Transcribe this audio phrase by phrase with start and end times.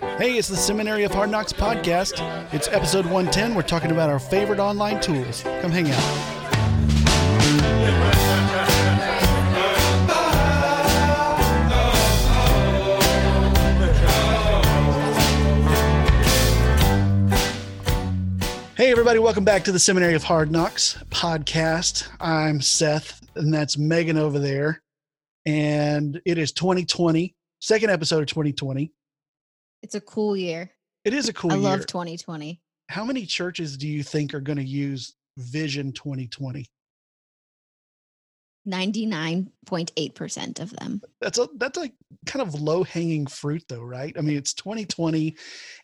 [0.00, 2.14] Hey, it's the Seminary of Hard Knocks podcast.
[2.54, 3.54] It's episode 110.
[3.54, 5.42] We're talking about our favorite online tools.
[5.60, 6.00] Come hang out.
[18.74, 22.08] Hey, everybody, welcome back to the Seminary of Hard Knocks podcast.
[22.18, 24.80] I'm Seth, and that's Meagan over there.
[25.44, 28.90] And it is 2020, second episode of 2020.
[29.82, 30.70] It's a cool year.
[31.04, 31.58] It is a cool year.
[31.58, 31.70] I year.
[31.70, 32.60] love 2020.
[32.88, 36.66] How many churches do you think are going to use Vision 2020?
[38.68, 41.00] 99.8% of them.
[41.20, 41.94] That's a that's like
[42.26, 44.14] kind of low hanging fruit, though, right?
[44.18, 45.36] I mean, it's 2020,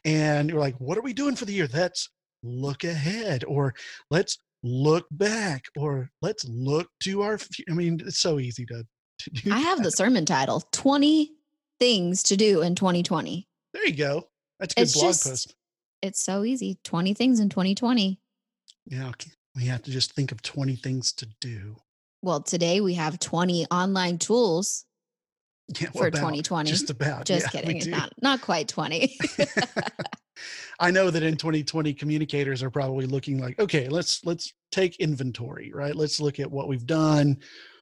[0.05, 1.69] and you're like, what are we doing for the year?
[1.73, 2.11] Let's
[2.43, 3.75] look ahead, or
[4.11, 7.39] let's look back, or let's look to our.
[7.71, 8.85] I mean, it's so easy to.
[9.19, 9.85] to do I have that.
[9.85, 11.33] the sermon title 20
[11.79, 13.49] things to do in 2020.
[13.87, 14.29] There you go.
[14.59, 15.55] That's a good It's blog just- post.
[16.03, 16.79] It's so easy.
[16.83, 18.19] 20 things in 2020.
[18.87, 19.31] Yeah, okay.
[19.55, 21.77] we have to just think of 20 things to do.
[22.21, 24.85] Well, today we have 20 online tools
[25.81, 26.69] Yeah, for about, 2020.
[26.69, 27.27] Just about.
[27.27, 27.89] Just yeah, kidding.
[27.91, 29.17] Not not quite 20.
[30.81, 35.71] I know that in 2020 communicators are probably looking like, okay, let's let's take inventory,
[35.73, 35.95] right?
[35.95, 37.39] Let's look at what we've done.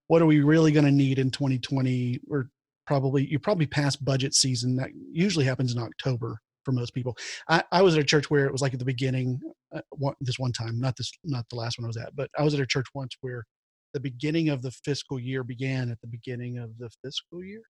[0.09, 2.21] What are we really going to need in 2020?
[2.31, 2.51] Or
[2.87, 4.77] probably you probably past budget season.
[4.77, 7.17] That usually happens in October for most people.
[7.49, 9.39] I, I was at a church where it was like at the beginning,
[9.75, 12.31] uh, one, this one time, not this, not the last one I was at, but
[12.39, 13.45] I was at a church once where
[13.93, 17.63] the beginning of the fiscal year began at the beginning of the fiscal year.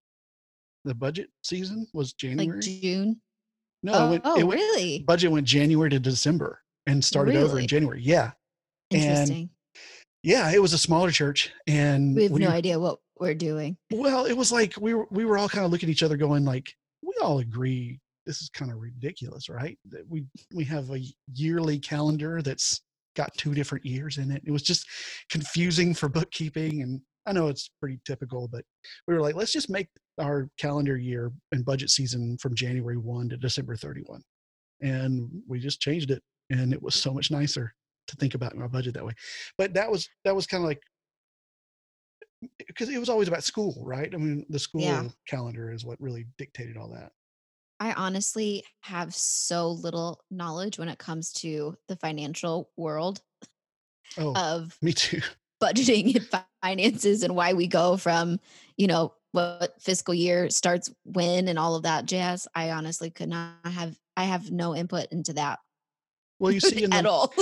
[0.84, 2.58] The budget season was January.
[2.58, 3.20] like June.
[3.82, 5.04] no, oh, it went, oh, it went, really?
[5.06, 8.00] budget went January to December and started over in January.
[8.02, 8.32] Yeah.
[8.90, 9.50] and- Interesting.
[10.24, 10.50] Yeah.
[10.50, 11.52] It was a smaller church.
[11.66, 13.76] And We have no idea what we're doing.
[13.92, 16.16] Well, it was like we were we were all kind of looking at each other
[16.16, 16.72] going like,
[17.02, 19.78] we all agree this is kind of ridiculous, right?
[19.90, 21.00] That we we have a
[21.34, 22.80] yearly calendar that's
[23.16, 24.42] got two different years in it.
[24.44, 24.86] It was just
[25.30, 28.64] confusing for bookkeeping and I know it's pretty typical, but
[29.06, 29.88] we were like, let's just make
[30.20, 34.22] our calendar year and budget season from January 1 to December 31.
[34.82, 37.74] And we just changed it and it was so much nicer
[38.08, 39.14] to think about our budget that way.
[39.58, 40.82] But that was that was kind of like
[42.42, 44.12] eh, because it was always about school, right?
[44.14, 45.10] I mean, the school Yeah.
[45.26, 47.12] calendar is what really dictated all that.
[47.80, 53.22] I honestly have so little knowledge when it comes to the financial world
[54.16, 55.20] Oh, of me too.
[55.62, 58.40] budgeting and finances and why we go from,
[58.76, 62.48] you know, what fiscal year starts when and all of that jazz.
[62.54, 65.60] I honestly could not have I have no input into that
[66.38, 67.34] Well, you see, in at the, all.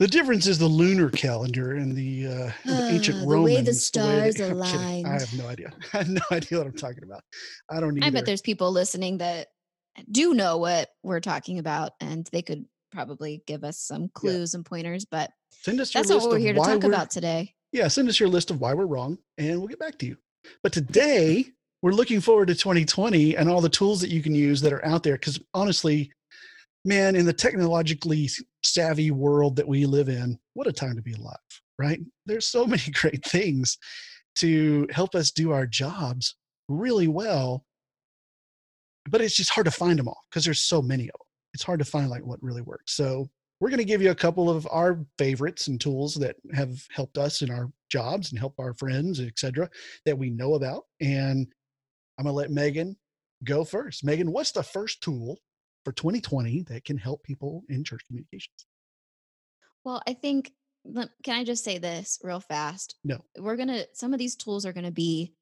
[0.00, 3.60] The difference is the lunar calendar and the, uh, the ancient Ah, the way the
[3.60, 3.66] Romans.
[3.68, 5.06] way stars they- I'm.
[5.06, 5.70] I have no idea.
[5.92, 7.22] I have no idea what I'm talking about.
[7.70, 8.06] I don't either.
[8.06, 9.48] I bet there's people listening that
[10.10, 14.64] do know what we're talking about and they could probably give us some clues and
[14.64, 17.54] pointers, but send us your that's list what we're here to talk about today.
[17.72, 20.16] yeah, send us your list of why we're wrong and we'll get back to you.
[20.62, 21.44] But today
[21.82, 24.84] we're looking forward to 2020 and all the tools that you can use that are
[24.84, 25.14] out there.
[25.14, 26.10] Because honestly,
[26.84, 28.28] man, in the technologically
[28.62, 31.36] savvy world that we live in, what a time to be alive,
[31.78, 32.00] right?
[32.26, 33.78] There's so many great things
[34.36, 36.36] to help us do our jobs
[36.68, 37.64] really well.
[39.08, 41.26] But it's just hard to find them all because there's so many of them.
[41.54, 42.94] It's hard to find like what really works.
[42.94, 43.28] So
[43.60, 47.18] we're going to give you a couple of our favorites and tools that have helped
[47.18, 49.68] us in our jobs and help our friends, etc.,
[50.06, 50.84] that we know about.
[51.00, 51.46] And
[52.18, 52.96] I'm going to let Meagan
[53.44, 54.04] go first.
[54.04, 55.38] Meagan, what's the first tool
[55.84, 58.66] for 2020 that can help people in church communications?
[59.84, 60.52] Well, I think
[61.22, 62.96] can I just say this real fast?
[63.04, 63.18] No.
[63.38, 65.34] We're going to some of these tools are going to be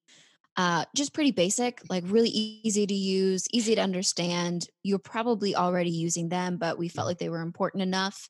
[0.56, 4.66] uh just pretty basic, like really easy to use, easy to understand.
[4.82, 8.28] You're probably already using them, but we felt like they were important enough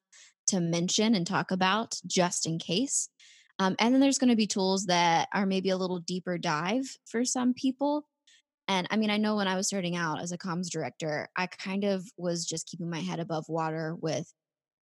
[0.49, 3.09] to mention and talk about just in case.
[3.59, 6.87] Um, and then there's going to be tools that are maybe a little deeper dive
[7.07, 8.07] for some people.
[8.69, 11.47] And I mean, I know when I was starting out as a comms director, I
[11.47, 14.31] kind of was just keeping my head above water with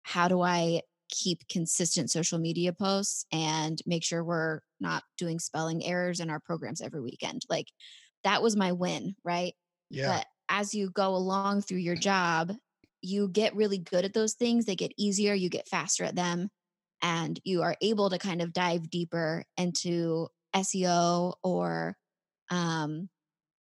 [0.03, 5.85] how do I keep consistent social media posts and make sure we're not doing spelling
[5.85, 7.43] errors in our programs every weekend.
[7.49, 7.67] Like
[8.25, 9.55] that was my win, right?
[9.91, 10.19] Yeah.
[10.19, 12.53] But as you go along through your job,
[13.01, 14.65] you get really good at those things.
[14.65, 16.49] They get easier, you get faster at them,
[17.03, 21.97] and you are able to kind of dive deeper into SEO or
[22.51, 23.09] um,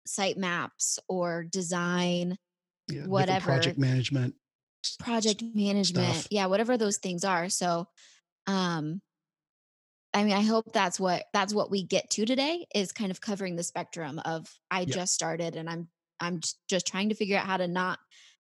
[0.09, 2.37] site maps or design,
[2.89, 3.47] yeah whatever.
[3.47, 4.35] Project management.
[4.99, 6.15] project management.
[6.15, 6.29] stuff.
[6.31, 7.49] Yeah, whatever those things are.
[7.49, 7.87] So
[8.47, 9.01] um
[10.15, 13.21] I mean, I hope that's what that's what we get to today is kind of
[13.21, 14.95] covering the spectrum of I Yeah.
[14.95, 15.89] just started and I'm
[16.21, 17.99] I'm just, just trying to figure out how to not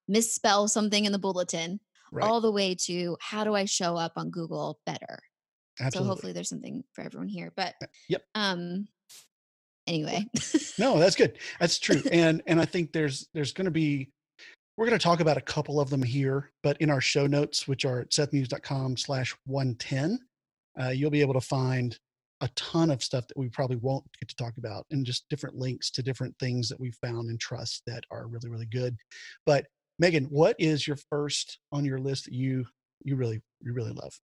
[0.08, 1.80] misspell something in the bulletin,
[2.10, 2.24] Right.
[2.24, 5.20] all the way to how do I show up on Google better.
[5.78, 5.90] Absolutely.
[6.06, 7.52] So hopefully there's something for everyone here.
[7.54, 7.74] But
[8.08, 8.22] Yep.
[8.34, 8.88] um
[9.88, 10.26] anyway.
[10.80, 11.38] No, that's good.
[11.58, 12.00] That's true.
[12.12, 14.12] and and I think there's there's going to be
[14.76, 17.66] we're going to talk about a couple of them here, but in our show notes,
[17.66, 20.20] which are at sethmuse.com slash 110,
[20.80, 21.98] uh, you'll be able to find
[22.42, 25.56] a ton of stuff that we probably won't get to talk about and just different
[25.56, 28.96] links to different things that we found and trust that are really, really good.
[29.44, 29.66] But
[29.98, 32.64] Meagan, what is your first on your list that you
[33.02, 34.16] you really you really love?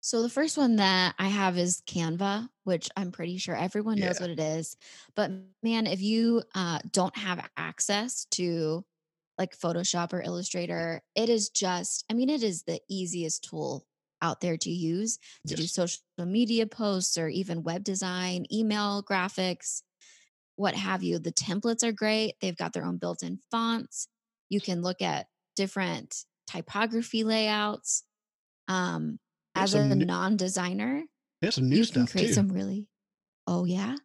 [0.00, 4.18] So the first one that I have is Canva, which I'm pretty sure everyone knows
[4.18, 4.20] Yeah.
[4.20, 4.76] what it is.
[5.14, 5.30] But
[5.62, 8.84] man, if you uh, don't have access to
[9.38, 13.86] like Photoshop or Illustrator, it is just, I mean, it is the easiest tool
[14.22, 19.82] out there to use to do social media posts or even web design, email graphics,
[20.56, 21.18] what have you.
[21.18, 22.34] The templates are great.
[22.40, 24.08] They've got their own built in fonts.
[24.48, 28.04] You can look at different typography layouts.
[28.68, 29.20] Um,
[29.54, 31.04] as a new, non designer,
[31.42, 32.32] there's some new you can stuff create too.
[32.34, 32.86] some really,
[33.46, 33.96] oh, yeah.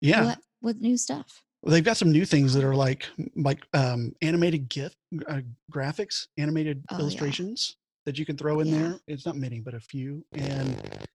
[0.00, 0.24] Yeah.
[0.24, 1.42] What, what new stuff?
[1.62, 4.94] Well, they've got some new things that are like like um, animated GIF
[5.28, 5.40] uh,
[5.72, 7.00] graphics, animated Oh, yeah.
[7.00, 8.78] illustrations that you can throw in Yeah.
[8.78, 9.00] there.
[9.08, 11.06] It's not many, but a few, and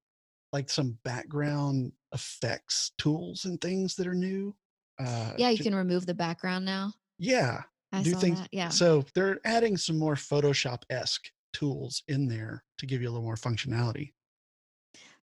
[0.51, 4.53] like some background effects tools and things that are new.
[5.00, 6.94] Uh, Yeah, you can remove the background now.
[7.18, 7.63] yeah,
[7.94, 8.50] I do that.
[8.51, 8.69] Yeah.
[8.69, 13.25] So they're adding some more Photoshop esque tools in there to give you a little
[13.25, 14.11] more functionality.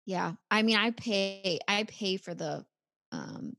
[0.06, 0.34] Yeah.
[0.50, 2.66] I mean, I pay I pay for the
[3.12, 3.56] um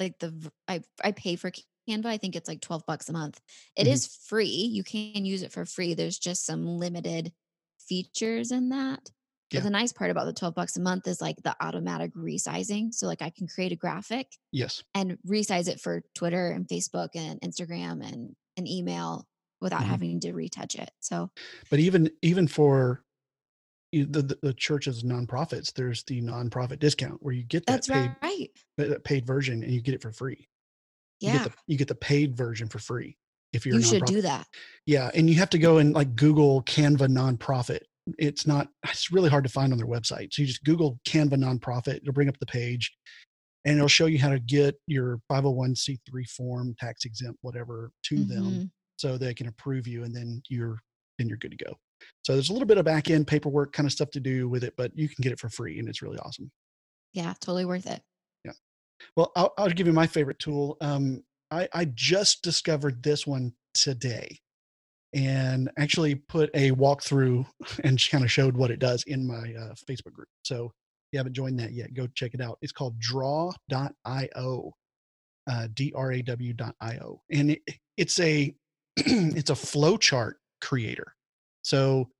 [0.00, 1.52] like the I, I pay for
[1.88, 2.06] Canva.
[2.06, 3.40] I think it's like 12 bucks a month.
[3.76, 3.92] It Mhm.
[3.92, 4.46] is free.
[4.48, 5.94] You can use it for free.
[5.94, 7.32] There's just some limited
[7.78, 9.10] features in that.
[9.52, 12.92] But the nice part about the 12 bucks a month is like the automatic resizing.
[12.92, 14.82] So like I can create a graphic Yes.
[14.94, 19.28] and resize it for Twitter and Facebook and Instagram and an email
[19.64, 19.86] without Mhm.
[19.86, 20.90] having to retouch it.
[21.00, 21.30] So
[21.70, 23.02] But even even for
[23.92, 28.14] the, the the church's nonprofits, there's the nonprofit discount where you get that that's paid
[28.22, 28.48] right.
[28.78, 30.48] that paid version and you get it for free.
[31.20, 31.38] You Yeah.
[31.44, 33.16] get the you get the paid version for free
[33.52, 34.46] if you're You should do that.
[34.86, 37.80] Yeah, and you have to go and like Google Canva nonprofit.
[38.18, 40.32] It's not it's really hard to find on their website.
[40.32, 42.92] So you just Google Canva nonprofit, it'll bring up the page
[43.64, 48.44] and it'll show you how to get your 501c3 form, tax exempt, whatever to them
[48.44, 48.70] Mhm.
[49.04, 50.78] So they can approve you and then you're
[51.18, 51.74] then you're good to go.
[52.22, 54.64] So there's a little bit of back end paperwork kind of stuff to do with
[54.64, 56.50] it, but you can get it for free and it's really awesome.
[57.12, 58.02] Yeah, totally worth it.
[58.44, 58.52] Yeah.
[59.14, 60.78] Well, I'll, I'll give you my favorite tool.
[60.80, 64.38] Um, I, I just discovered this one today
[65.12, 67.46] and actually put a walkthrough
[67.84, 70.28] and kind of showed what it does in my uh, Facebook group.
[70.44, 70.72] So if
[71.12, 72.58] you haven't joined that yet, go check it out.
[72.62, 74.72] It's called draw.io,
[75.46, 77.20] uh, D-R-A-W.io.
[77.30, 77.60] And it,
[77.96, 78.54] it's a,
[78.96, 81.14] it's a flowchart creator.
[81.62, 82.10] So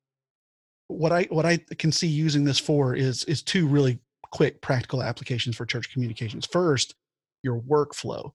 [0.89, 3.99] what I, what I can see using this for is, is two really
[4.33, 6.47] quick practical applications for church communications.
[6.47, 6.95] First,
[7.43, 8.33] your workflow.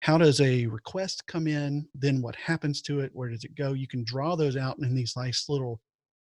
[0.00, 1.86] How does a request come in?
[1.94, 3.10] Then what happens to it?
[3.12, 3.72] Where does it go?
[3.72, 5.80] You can draw those out in these nice little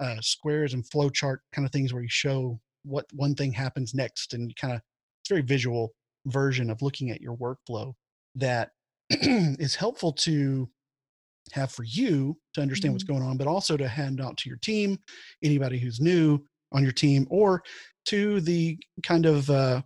[0.00, 4.34] uh, squares and flowchart kind of things where you show what one thing happens next
[4.34, 4.80] and kind of
[5.20, 5.92] it's very visual
[6.26, 7.92] version of looking at your workflow
[8.34, 8.70] that
[9.10, 10.68] is helpful to
[11.52, 13.08] have for you to understand what's Mhm.
[13.08, 14.98] going on, but also to hand out to your team,
[15.42, 16.38] anybody who's new
[16.72, 17.62] on your team, or
[18.06, 19.82] to the kind of uh,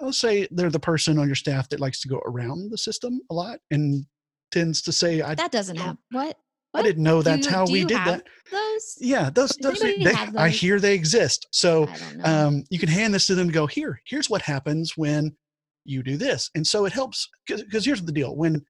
[0.00, 3.20] let's say they're the person on your staff that likes to go around the system
[3.30, 4.06] a lot and
[4.50, 6.38] tends to say, "I That doesn't don't- have what?
[6.72, 8.96] I didn't know that's you- how we did that." Those?
[9.00, 11.46] Yeah, those those they, have I hear they exist.
[11.52, 12.24] So I don't know.
[12.24, 15.36] um, you can hand this to them go, "Here, here's what happens when
[15.84, 18.64] you do this." And so it helps because here's the deal: when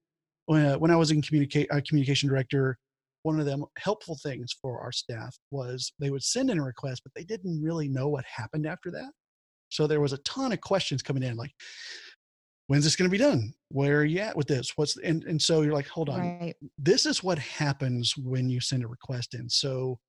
[0.51, 2.77] when, uh, when I was in communicate uh, communication director,
[3.23, 7.03] one of them helpful things for our staff was they would send in a request,
[7.05, 9.13] but they didn't really know what happened after that.
[9.69, 11.53] So there was a ton of questions coming in, like,
[12.67, 13.53] "When's this going to be done?
[13.69, 14.73] Where are you at with this?
[14.75, 16.57] What's?" And and so you're like, "Hold on, right.
[16.79, 19.49] this is what happens when you send a request in.
[19.49, 20.01] So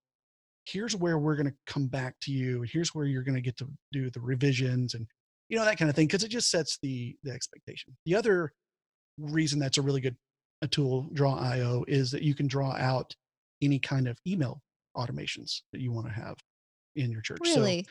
[0.66, 2.62] here's where we're going to come back to you.
[2.62, 5.06] and Here's where you're going to get to do the revisions and
[5.50, 7.96] you know that kind of thing because it just sets the the expectation.
[8.08, 8.54] The other
[9.20, 10.16] reason that's a really good
[10.62, 13.16] a tool, Draw.io, is that you can draw out
[13.62, 14.62] any kind of email
[14.98, 16.36] automations that you want to have
[16.96, 17.40] in your church.
[17.46, 17.86] So Really?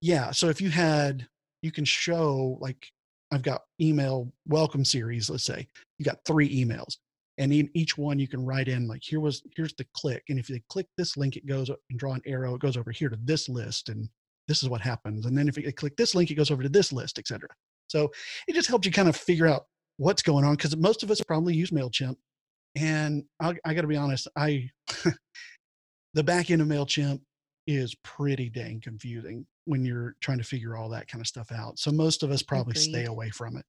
[0.00, 0.30] yeah.
[0.30, 1.26] So if you had,
[1.62, 2.88] you can show like
[3.30, 5.30] I've got email welcome series.
[5.30, 5.66] Let's say
[5.98, 6.96] you got three emails,
[7.38, 10.38] and in each one you can write in like here was here's the click, and
[10.38, 12.54] if you click this link, it goes and draw an arrow.
[12.54, 14.08] It goes over here to this list, and
[14.48, 15.26] this is what happens.
[15.26, 17.48] And then if you click this link, it goes over to this list, etc.
[17.86, 18.10] So
[18.48, 19.66] it just helps you kind of figure out
[20.00, 22.16] what's going on because most of us probably use Mailchimp.
[22.74, 24.70] And I, I got to be honest, I
[26.14, 27.20] the back end of Mailchimp
[27.66, 31.78] is pretty dang confusing when you're trying to figure all that kind of stuff out.
[31.78, 33.64] So most of us probably stay away from it.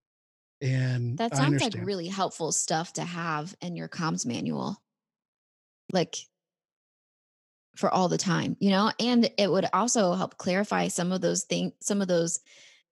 [0.62, 4.82] And That sounds like really helpful stuff to have in your comms manual.
[5.92, 6.16] Like
[7.76, 11.44] for all the time, you know, and it would also help clarify some of those
[11.44, 12.40] things, some of those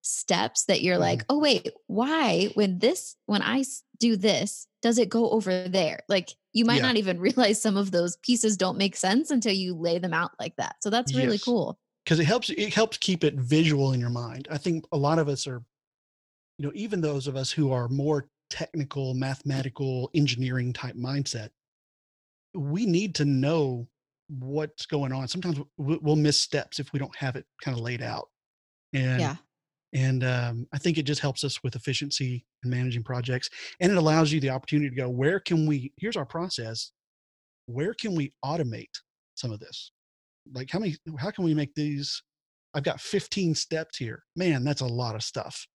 [0.01, 1.01] steps that you're Mhm.
[1.01, 3.63] like, oh, wait, why, when this, when I
[3.99, 6.03] do this, does it go over there?
[6.07, 6.83] Like you might Yeah.
[6.83, 10.31] not even realize some of those pieces don't make sense until you lay them out
[10.39, 10.77] like that.
[10.81, 11.43] So that's really Yes.
[11.43, 11.79] cool.
[12.05, 14.47] because it helps it helps keep it visual in your mind.
[14.49, 15.63] I think a lot of us are,
[16.57, 21.49] you know, even those of us who are more technical, mathematical, engineering type mindset,
[22.55, 23.87] we need to know
[24.27, 25.27] what's going on.
[25.27, 28.29] Sometimes we- we'll miss steps if we don't have it kind of laid out.
[28.93, 29.35] And yeah.
[29.93, 33.97] And um, I think it just helps us with efficiency and managing projects, and it
[33.97, 35.93] allows you the opportunity to go, where can we?
[35.97, 36.91] Here's our process.
[37.65, 38.95] Where can we automate
[39.35, 39.91] some of this?
[40.53, 40.95] Like how many?
[41.17, 42.21] How can we make these?
[42.73, 44.23] I've got 15 steps here.
[44.35, 45.65] Man, that's a lot of stuff.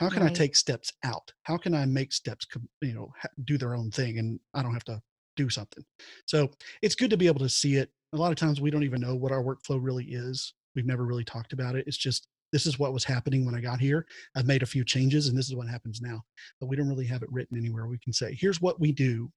[0.00, 1.30] How can I take steps out?
[1.42, 2.46] How can I make steps,
[2.80, 3.12] you know,
[3.44, 5.00] do their own thing, and I don't have to
[5.36, 5.84] do something.
[6.26, 6.50] So
[6.80, 7.90] it's good to be able to see it.
[8.14, 10.54] A lot of times we don't even know what our workflow really is.
[10.74, 11.84] We've never really talked about it.
[11.86, 14.06] It's just this is what was happening when I got here.
[14.36, 16.22] I've made a few changes, and this is what happens now.
[16.60, 17.86] But we don't really have it written anywhere.
[17.86, 19.30] We can say, here's what we do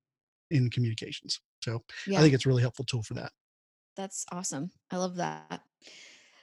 [0.52, 1.40] in communications.
[1.64, 2.20] So Yeah.
[2.20, 3.32] I think it's a really helpful tool for that.
[3.96, 4.72] That's awesome.
[4.92, 5.62] I love that.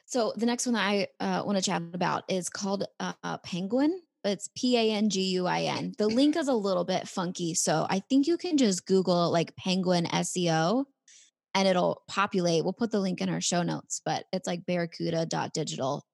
[0.05, 3.91] So the next one I uh, want to chat about is called uh, uh, Panguin.
[4.23, 5.93] It's P A N G U I N.
[5.97, 9.55] The link is a little bit funky, so I think you can just Google like
[9.55, 10.85] Panguin SEO,
[11.55, 12.63] and it'll populate.
[12.63, 16.05] We'll put the link in our show notes, but it's like barracuda.digital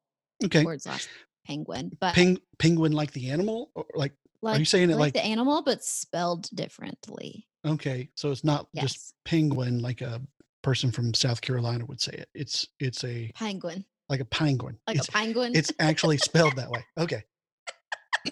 [0.45, 0.61] Okay.
[0.61, 1.07] forward slash
[1.45, 1.91] penguin.
[1.99, 3.71] But Peng, penguin like the animal?
[3.75, 7.47] Or like, like, are you saying it like like, the animal, but spelled differently.
[7.65, 10.21] okay, so it's not just penguin like a
[10.61, 12.29] person from South Carolina would say it.
[12.33, 14.77] It's it's a penguin, like a penguin.
[14.87, 15.53] like it's a penguin.
[15.55, 16.83] it's actually spelled that way.
[16.99, 17.23] Okay.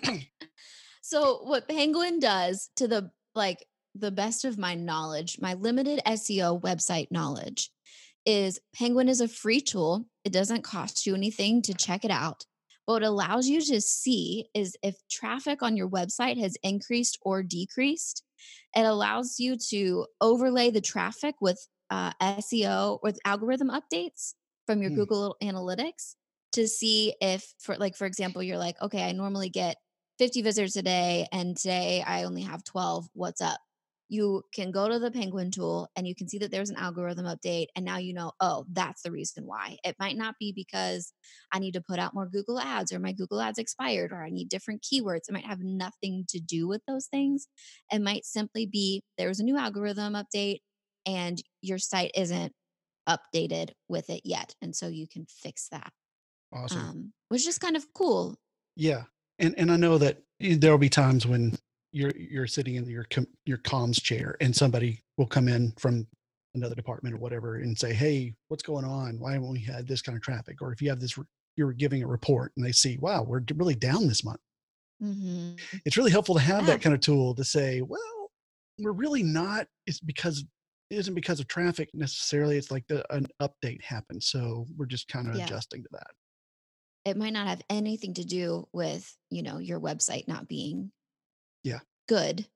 [1.08, 6.60] So what Panguin does to the like the best of my knowledge, my limited SEO
[6.60, 7.70] website knowledge
[8.26, 10.06] is Panguin is a free tool.
[10.24, 12.46] It doesn't cost you anything to check it out.
[12.88, 17.18] But what it allows you to see is if traffic on your website has increased
[17.22, 18.24] or decreased.
[18.76, 24.34] It allows you to overlay the traffic with uh, SEO with algorithm updates
[24.66, 24.98] from your Hmm.
[24.98, 26.16] Google Analytics
[26.54, 29.78] to see if, for like, for example, you're like, okay, I normally get
[30.20, 33.08] 50 visitors a day and today I only have 12.
[33.14, 33.60] What's up?
[34.16, 37.26] You can go to the Panguin tool and you can see that there's an algorithm
[37.26, 37.68] update.
[37.76, 39.78] And now you know, oh, that's the reason why.
[39.84, 41.14] It might not be because
[41.52, 44.30] I need to put out more Google ads or my Google ads expired or I
[44.30, 45.28] need different keywords.
[45.28, 47.48] It might have nothing to do with those things.
[47.92, 50.60] It might simply be there's a new algorithm update
[51.06, 52.54] and your site isn't
[53.08, 54.56] updated with it yet.
[54.62, 55.92] And so you can fix that,
[56.52, 56.80] Awesome.
[56.80, 58.38] um, which is kind of cool.
[58.76, 59.04] Yeah,
[59.40, 61.58] and and I know that there will be times when
[61.96, 66.08] you're you're sitting in your com- your comms chair and somebody will come in from
[66.54, 69.20] another department or whatever and say, "Hey, what's going on?
[69.20, 71.26] Why haven't we had this kind of traffic?" Or if you have this, re-
[71.56, 74.42] you're giving a report and they see, "Wow, we're d- really down this month."
[75.00, 76.72] hmm It's really helpful to have Yeah.
[76.74, 78.32] that kind of tool to say, "Well,
[78.80, 80.44] we're really not." It's because
[80.90, 82.58] it isn't because of traffic necessarily.
[82.58, 85.46] It's like the, an update happened, so we're just kind of Yeah.
[85.46, 86.12] adjusting to that.
[87.06, 90.92] It might not have anything to do with, you know, your website not being.
[92.08, 92.48] Good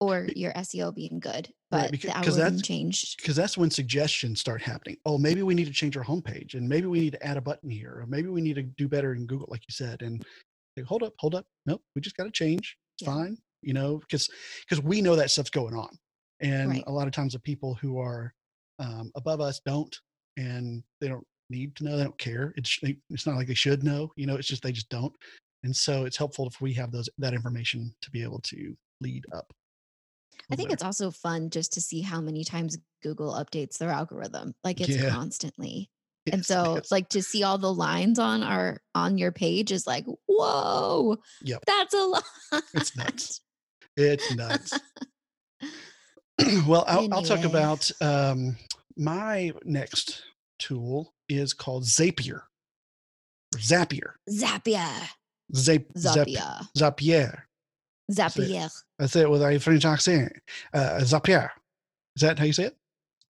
[0.00, 3.16] or your SEO being good, Right, but becau- the 'cause algorithm that's- changed.
[3.18, 4.96] because that's when suggestions start happening.
[5.04, 7.40] Oh, maybe we need to change our homepage, and maybe we need to add a
[7.42, 10.00] button here, or maybe we need to do better in Google, like you said.
[10.02, 10.24] And
[10.76, 12.78] like, hold up, hold up, nope, we just got to change.
[12.98, 13.14] It's Yeah.
[13.14, 14.30] fine, you know, because
[14.60, 15.98] because we know that stuff's going on,
[16.40, 16.84] and Right.
[16.86, 18.34] a lot of times the people who are
[18.78, 19.94] um, above us don't,
[20.38, 22.54] and they don't need to know, they don't care.
[22.56, 22.78] It's
[23.10, 24.36] it's not like they should know, you know.
[24.36, 25.14] It's just they just don't,
[25.64, 29.24] and so it's helpful if we have those that information to be able to lead
[29.32, 29.52] up.
[30.52, 34.54] I think it's also fun just to see how many times Google updates their algorithm.
[34.64, 35.10] Like it's Yeah.
[35.10, 35.90] constantly.
[36.26, 39.86] it's And so like to see all the lines on our on your page is
[39.86, 41.64] like, whoa, Yep.
[41.66, 42.24] that's a lot.
[42.74, 43.40] It's nuts.
[43.96, 44.72] it's nuts.
[46.66, 48.56] well, I'll, I'll talk about um,
[48.96, 50.22] my next
[50.58, 52.40] tool is called Zapier.
[53.56, 54.12] Zapier.
[54.28, 55.08] Zapier.
[55.54, 56.66] Zap, Zap, Zapier.
[56.76, 57.42] Zapier.
[58.10, 58.70] Zapier.
[58.98, 60.32] I say it with a French accent.
[60.72, 61.50] Uh, Zapier.
[62.16, 62.76] Is that how you say it?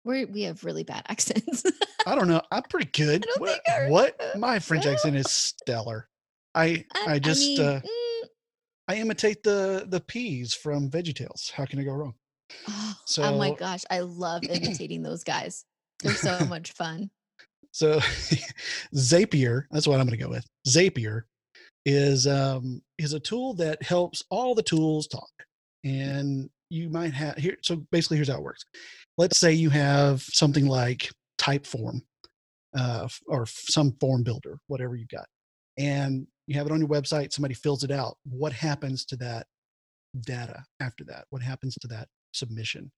[0.04, 1.64] We're, we have really bad accents.
[2.06, 2.42] I don't know.
[2.52, 3.26] I'm pretty good.
[3.38, 3.62] what?
[3.88, 4.20] what?
[4.38, 6.08] My French accent is stellar.
[6.54, 8.28] I I, just mean, uh, mm,
[8.88, 11.52] I imitate the the peas from VeggieTales.
[11.52, 12.14] How can I go wrong?
[12.70, 15.66] Oh, So oh my gosh, I love imitating those guys.
[16.02, 17.10] They're so much fun.
[17.72, 18.00] so
[18.96, 20.46] Zapier, that's what I'm going to go with.
[20.68, 21.24] Zapier
[21.86, 25.30] is um, is a tool that helps all the tools talk.
[25.84, 27.58] And you might have here.
[27.62, 28.66] So basically, here's how it works.
[29.18, 32.02] Let's say you have something like Typeform
[32.78, 35.28] uh, or some form builder, whatever you've got,
[35.78, 37.34] and you have it on your website.
[37.34, 38.18] Somebody fills it out.
[38.24, 39.48] What happens to that
[40.22, 41.26] data after that?
[41.30, 42.92] What happens to that submission?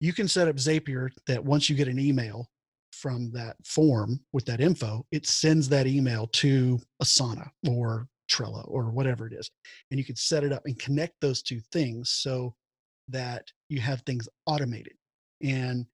[0.00, 2.48] You can set up Zapier that once you get an email
[2.92, 8.90] from that form with that info, it sends that email to Asana or Trello or
[8.90, 9.50] whatever it is.
[9.90, 12.54] And you can set it up and connect those two things so
[13.08, 14.94] that you have things automated.
[15.42, 15.86] And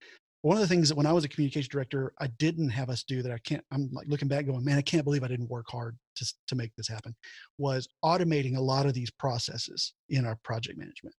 [0.43, 3.03] one of the things that when I was a communication director, I didn't have us
[3.03, 3.33] do that.
[3.33, 5.97] I can't, I'm like looking back going, man, I can't believe I didn't work hard
[6.17, 7.15] to, to make this happen
[7.59, 11.15] was automating a lot of these processes in our project management.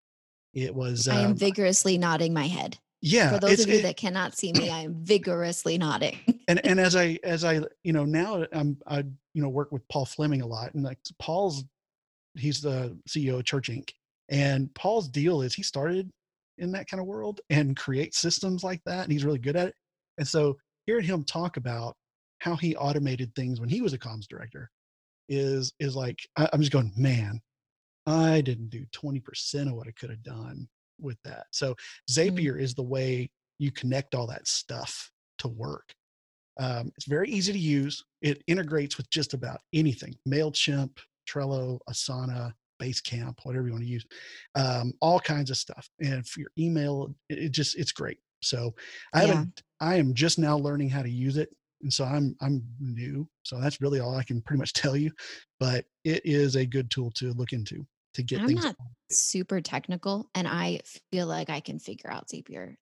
[0.53, 2.77] It was, I am um, vigorously nodding my head.
[3.01, 6.17] Yeah, For those it's- of you it- that cannot see me, I am vigorously nodding.
[6.47, 8.99] and and as I as I you know now I'm I
[9.33, 11.63] you know work with Paul Fleming a lot and like Paul's
[12.35, 13.89] he's the CEO of Church Inc.
[14.29, 16.09] and Paul's deal is he started
[16.57, 19.67] in that kind of world and create systems like that and he's really good at
[19.69, 19.75] it
[20.17, 21.95] and so hearing him talk about
[22.39, 24.69] how he automated things when he was a comms director
[25.29, 27.39] is is like I, I'm just going man
[28.05, 30.67] I didn't do 20% of what I could have done
[31.01, 31.75] with that so
[32.09, 33.29] Zapier is the way
[33.59, 35.93] you connect all that stuff to work
[36.59, 38.03] um, it's very easy to use.
[38.21, 42.51] It integrates with just about anything MailChimp, Trello, Asana,
[42.81, 44.05] Basecamp, whatever you want to use,
[44.55, 45.89] um, all kinds of stuff.
[46.01, 48.19] And for your email, it, it just, it's great.
[48.41, 48.73] So
[49.13, 49.27] I Yeah.
[49.27, 51.49] haven't, I am just now learning how to use it.
[51.81, 53.27] And so I'm, I'm new.
[53.43, 55.11] So that's really all I can pretty much tell you,
[55.61, 58.63] but it is a good tool to look into to get I'm things.
[58.63, 58.75] not
[59.11, 62.75] super technical and I feel like I can figure out Zapier.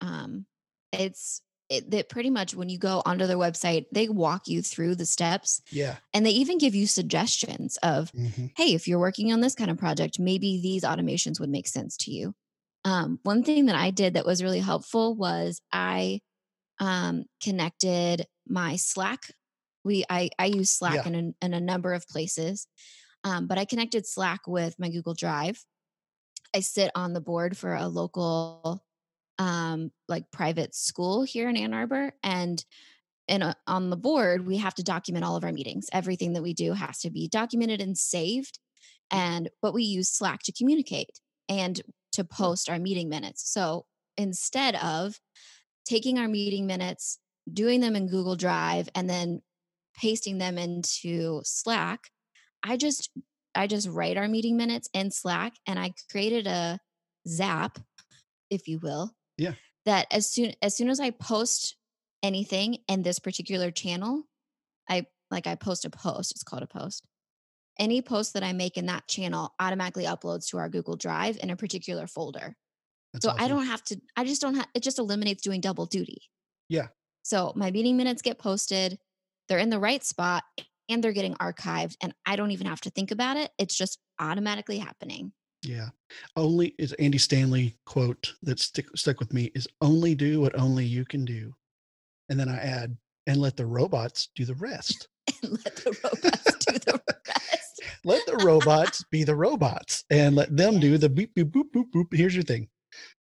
[0.00, 0.46] Um,
[0.92, 4.96] it's it, that pretty much when you go onto their website, they walk you through
[4.96, 5.98] the steps yeah.
[6.12, 9.70] and they even give you suggestions of, mhm, hey, if you're working on this kind
[9.70, 12.34] of project, maybe these automations would make sense to you.
[12.84, 16.20] Um, one thing that I did that was really helpful was I
[16.80, 19.20] um, connected my Slack.
[19.84, 21.08] We I I use Slack Yeah.
[21.12, 22.66] in a, in a number of places,
[23.24, 25.64] um, but I connected Slack with my Google Drive.
[26.54, 28.82] I sit on the board for a local
[29.38, 32.64] um, like private school here in Ann Arbor, and
[33.28, 35.88] and uh, on the board we have to document all of our meetings.
[35.92, 38.58] Everything that we do has to be documented and saved.
[39.10, 41.80] And but we use Slack to communicate and
[42.12, 43.50] to post our meeting minutes.
[43.50, 45.18] So instead of
[45.84, 47.18] taking our meeting minutes,
[47.52, 49.42] doing them in Google Drive, and then
[49.96, 52.10] pasting them into Slack,
[52.62, 53.10] I just
[53.54, 56.78] I just write our meeting minutes in Slack and I created a
[57.26, 57.78] zap,
[58.50, 59.12] if you will.
[59.36, 59.54] Yeah.
[59.86, 61.76] That as soon as soon as I post
[62.22, 64.24] anything in this particular channel,
[64.88, 67.04] I like I post a post, it's called a post.
[67.78, 71.50] Any post that I make in that channel automatically uploads to our Google Drive in
[71.50, 72.54] a particular folder.
[73.12, 75.86] That's So I don't have to, I just don't have, it just eliminates doing double
[75.86, 76.22] duty.
[76.68, 76.88] Yeah.
[77.22, 78.98] So my meeting minutes get posted,
[79.48, 80.44] they're in the right spot
[80.90, 83.50] and they're getting archived, and I don't even have to think about it.
[83.58, 85.32] It's just automatically happening.
[85.62, 85.90] Yeah.
[86.36, 90.84] Only is Andy Stanley quote that stick, stuck with me is only do what only
[90.84, 91.54] you can do.
[92.28, 95.08] And then I add, and let the robots do the rest.
[95.42, 97.82] And let the robots do the rest.
[98.04, 101.90] Let the robots be the robots and let them do the beep, beep, boop, boop,
[101.94, 102.06] boop.
[102.12, 102.68] Here's your thing.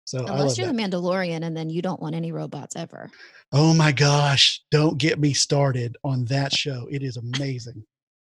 [0.09, 0.75] So I love Unless you're that.
[0.75, 3.11] the Mandalorian and then you don't want any robots ever.
[3.51, 4.59] Oh my gosh.
[4.71, 6.87] Don't get me started on that show.
[6.89, 7.83] It is amazing.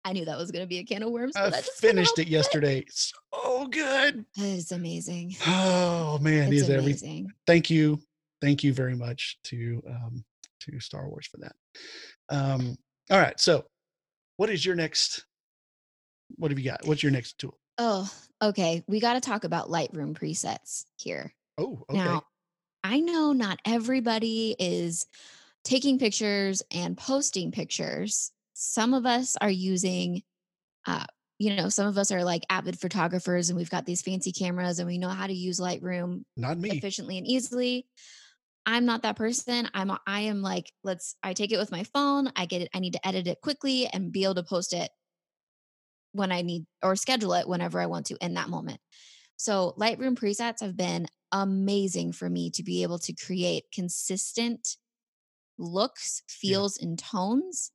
[0.04, 1.36] I knew that was going to be a can of worms.
[1.36, 2.86] I But I just finished it yesterday.
[2.90, 4.26] So good.
[4.36, 5.36] That is amazing.
[5.46, 7.10] Oh man, It's is everything.
[7.26, 7.32] amazing.
[7.46, 8.00] thank you
[8.42, 10.26] thank you very much to um
[10.62, 11.54] to star wars for that
[12.30, 12.76] um
[13.12, 13.64] all right so
[14.38, 15.26] what is your next
[16.38, 18.84] what have you got what's your next tool Oh, okay.
[18.88, 21.34] We got to talk about Lightroom presets here.
[21.60, 22.24] Oh okay Now,
[22.84, 25.06] I know not everybody is
[25.64, 28.32] taking pictures and posting pictures.
[28.54, 30.24] Some of us are using,
[30.86, 31.06] uh,
[31.38, 34.80] you know, some of us are like avid photographers and we've got these fancy cameras
[34.80, 37.86] and we know how to use Lightroom not me efficiently and easily.
[38.66, 39.70] I'm not that person.
[39.74, 42.32] I'm I am like let's I take it with my phone.
[42.36, 44.90] I get it I need to edit it quickly and be able to post it
[46.12, 48.80] when I need or schedule it whenever I want to in that moment.
[49.40, 54.76] So Lightroom presets have been amazing for me to be able to create consistent
[55.58, 57.72] looks, feels and tones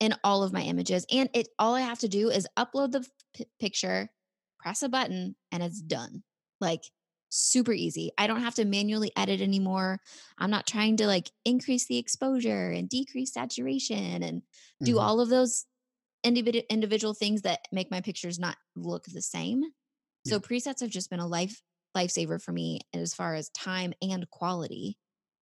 [0.00, 3.06] in all of my images and it all I have to do is upload the
[3.34, 4.10] p- picture,
[4.58, 6.24] press a button and it's done.
[6.60, 6.82] Like
[7.30, 8.12] super easy.
[8.18, 10.00] I don't have to manually edit anymore.
[10.38, 14.42] I'm not trying to like increase the exposure and decrease saturation and
[14.84, 15.02] do Mhm.
[15.02, 15.66] all of those
[16.24, 19.64] individual individual things that make my pictures not look the same.
[20.24, 20.34] Yeah.
[20.34, 21.62] So presets have just been a life
[21.96, 24.98] lifesaver for me as far as time and quality.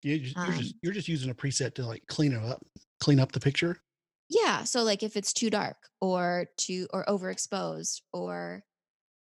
[0.03, 2.63] You just, you're just Um, you're just using a preset to like clean it up,
[2.99, 3.81] clean up the picture.
[4.29, 8.63] yeah, so like if it's too dark or too or overexposed or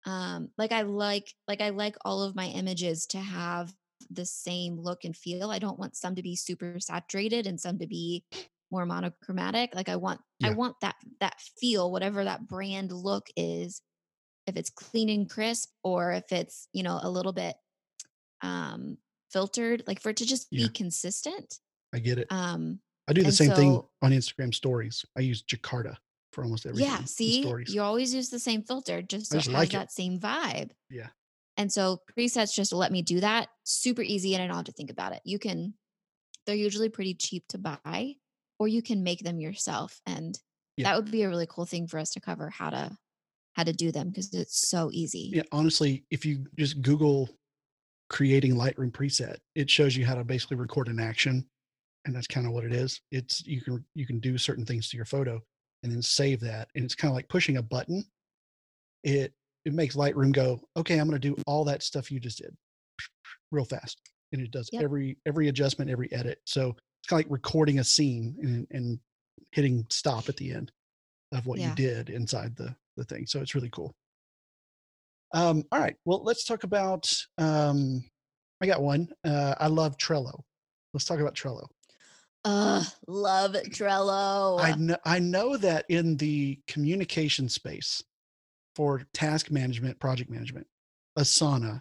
[0.06, 3.74] um like I like like I like all of my images to have
[4.10, 5.50] the same look and feel.
[5.50, 8.26] I don't want some to be super saturated and some to be
[8.70, 9.74] more monochromatic.
[9.74, 13.82] Like I want I want that that feel whatever that brand look is
[14.46, 17.56] if it's clean and crisp or if it's, you know, a little bit
[18.42, 18.98] um
[19.30, 20.66] filtered, like for it to just Yeah.
[20.66, 21.58] be consistent.
[21.92, 22.30] I get it.
[22.30, 25.04] Um I do the same thing on Instagram stories.
[25.16, 25.96] I use Jakarta
[26.32, 29.46] for almost everything yeah, see, you always use the same filter just so it just
[29.48, 29.72] has like it.
[29.76, 30.70] that same vibe.
[30.90, 31.08] Yeah.
[31.56, 34.72] And so presets just let me do that super easy and I don't have to
[34.72, 35.20] think about it.
[35.24, 35.74] You can
[36.46, 38.16] they're usually pretty cheap to buy
[38.58, 40.38] or you can make them yourself and
[40.76, 40.84] Yeah.
[40.90, 42.96] that would be a really cool thing for us to cover how to
[43.54, 45.30] how to do them because it's so easy.
[45.34, 45.42] Yeah.
[45.52, 47.28] Honestly, if you just Google
[48.10, 51.46] creating Lightroom preset, it shows you how to basically record an action.
[52.04, 53.00] And that's kind of what it is.
[53.10, 55.40] It's you can you can do certain things to your photo
[55.82, 56.68] and then save that.
[56.74, 58.04] And it's kind of like pushing a button.
[59.02, 59.32] It
[59.64, 62.54] it makes Lightroom go, okay, I'm gonna do all that stuff you just did
[63.50, 63.98] real fast.
[64.32, 64.82] And it does Yep.
[64.82, 66.40] every every adjustment, every edit.
[66.44, 68.98] So it's kind of like recording a scene and, and
[69.52, 70.72] hitting stop at the end
[71.32, 73.26] of what you did inside the the thing.
[73.26, 73.94] So it's really cool.
[75.32, 75.96] Um, all right.
[76.04, 77.12] Well, let's talk about.
[77.38, 78.04] Um,
[78.60, 79.08] I got one.
[79.24, 80.40] Uh, I love Trello.
[80.92, 81.66] Let's talk about Trello.
[82.44, 84.60] Ugh, love Trello.
[84.60, 84.96] I know.
[85.04, 88.02] I know that in the communication space
[88.76, 90.66] for task management, project management,
[91.18, 91.80] Asana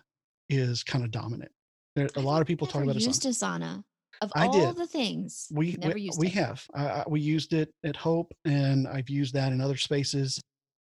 [0.49, 1.51] is kind of dominant.
[1.95, 3.07] There, a lot of people talk about Asana.
[3.07, 3.83] used Asana.
[4.21, 4.75] Of I all did.
[4.77, 6.63] the things, We never we, used we have.
[6.73, 10.39] I, I, we used it at Hope, and I've used that in other spaces,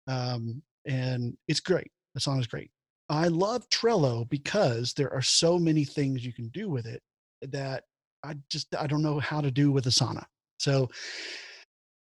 [0.08, 1.90] um, and it's great.
[2.18, 2.70] Asana is great.
[3.08, 7.02] I love Trello because there are so many things you can do with it
[7.42, 7.84] that
[8.24, 10.24] I just I don't know how to do with Asana.
[10.58, 10.90] So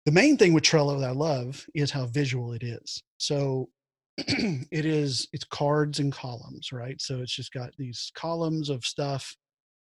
[0.05, 3.01] the main thing with Trello that I love is how visual it is.
[3.17, 3.69] So
[4.17, 7.01] it is it's cards and columns, right?
[7.01, 9.35] So it's just got these columns of stuff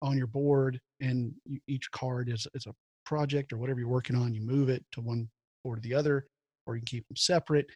[0.02, 4.16] on your board, and you, each card is is a project or whatever you're working
[4.16, 4.34] on.
[4.34, 5.28] You move it to one
[5.64, 6.26] or to the other,
[6.66, 7.66] or you can keep them separate.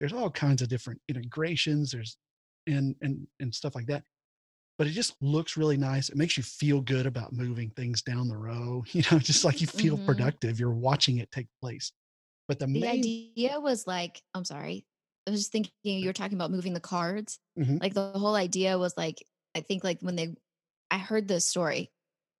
[0.00, 1.92] There's all kinds of different integrations.
[1.92, 2.16] There's
[2.66, 4.04] and and and stuff like that.
[4.78, 6.08] But it just looks really nice.
[6.10, 8.84] It makes you feel good about moving things down the row.
[8.92, 10.06] You know, just like you feel Mhm.
[10.06, 10.60] productive.
[10.60, 11.92] You're watching it take place.
[12.48, 14.86] But the The main idea was like, I'm sorry.
[15.26, 17.38] I was just thinking you were talking about moving the cards.
[17.56, 17.80] Mhm.
[17.80, 19.22] Like the whole idea was like,
[19.54, 20.34] I think like when they
[20.90, 21.92] I heard this story,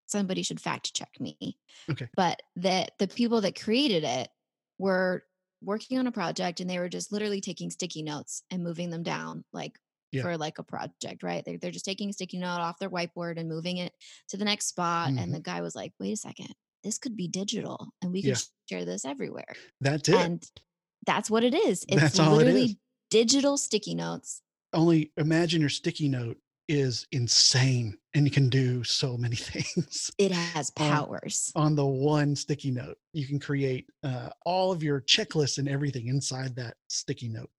[0.06, 1.58] somebody should fact check me.
[1.90, 2.08] Okay.
[2.16, 4.30] But that the people that created it
[4.78, 5.24] were
[5.64, 9.02] working on a project and they were just literally taking sticky notes and moving them
[9.02, 9.78] down like
[10.12, 10.22] Yeah.
[10.22, 11.42] for like a project, right?
[11.44, 13.92] They're, they're just taking a sticky note off their whiteboard and moving it
[14.28, 15.10] to the next spot.
[15.10, 15.20] Mhm.
[15.20, 18.34] And the guy was like, wait a second, this could be digital and we Yeah.
[18.34, 19.54] could share this everywhere.
[19.80, 20.14] That's it.
[20.14, 20.44] And
[21.06, 21.84] that's what it is.
[21.88, 22.76] It's That's all it literally is.
[23.10, 24.40] digital sticky notes.
[24.72, 30.30] Only imagine your sticky note is insane and you can do so many things It
[30.32, 31.52] has powers.
[31.56, 32.96] on the one sticky note.
[33.12, 37.50] You can create uh, all of your checklists and everything inside that sticky note.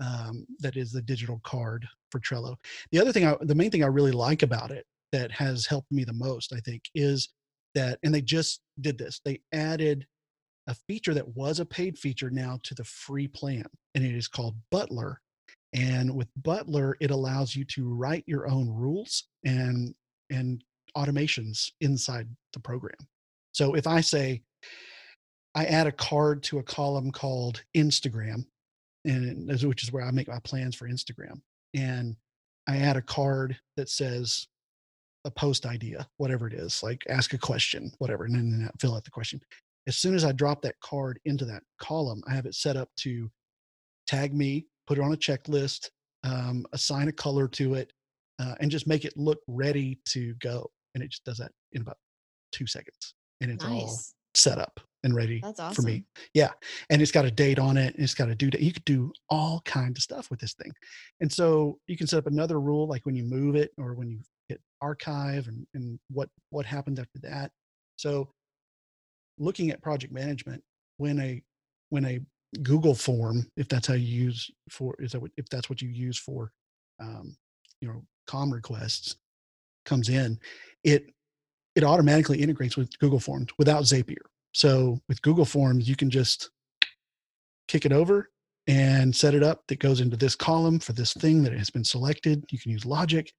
[0.00, 2.56] Um, that is the digital card for Trello.
[2.92, 5.90] The other thing, I, the main thing I really like about it that has helped
[5.90, 7.30] me the most, I think, is
[7.74, 9.20] that, and they just did this.
[9.24, 10.06] They added
[10.68, 13.64] a feature that was a paid feature now to the free plan,
[13.96, 15.20] and it is called Butler.
[15.74, 19.94] And with Butler, it allows you to write your own rules and
[20.30, 20.62] and
[20.96, 22.96] automations inside the program.
[23.52, 24.42] So if I say
[25.54, 28.44] I add a card to a column called Instagram,
[29.04, 31.40] and which is where I make my plans for Instagram,
[31.74, 32.16] and
[32.66, 34.46] I add a card that says
[35.24, 38.94] a post idea, whatever it is, like ask a question, whatever, and then then fill
[38.94, 39.40] out the question.
[39.86, 42.90] As soon as I drop that card into that column, I have it set up
[42.98, 43.30] to
[44.06, 45.90] tag me, put it on a checklist,
[46.24, 47.92] um, assign a color to it,
[48.40, 50.68] uh, and just make it look ready to go.
[50.94, 51.98] And it just does that in about
[52.50, 54.00] two seconds, and it's all
[54.34, 56.04] set up and ready That's for me.
[56.32, 56.50] Yeah,
[56.90, 58.62] and it's got a date on it, and it's got a due date.
[58.62, 60.72] You could do all kinds of stuff with this thing,
[61.20, 64.10] and so you can set up another rule, like when you move it or when
[64.10, 67.52] you hit archive, and and what what happens after that.
[67.96, 68.30] So,
[69.38, 70.62] looking at project management,
[70.96, 71.42] when a
[71.90, 72.20] when a
[72.62, 75.88] Google form, if that's how you use for is that what, if that's what you
[75.88, 76.50] use for,
[77.00, 77.36] um,
[77.80, 79.16] you know, com requests,
[79.84, 80.38] comes in,
[80.84, 81.06] it
[81.74, 84.16] it automatically integrates with Google Forms without Zapier.
[84.52, 86.50] So with Google Forms, you can just
[87.68, 88.30] kick it over
[88.66, 91.84] and set it up that goes into this column for this thing that has been
[91.84, 92.44] selected.
[92.50, 93.32] You can use Logic